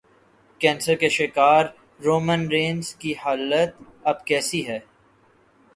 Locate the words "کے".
0.95-1.09